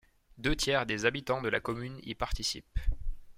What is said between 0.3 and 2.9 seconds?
Deux tiers des habitants de la commune y participent.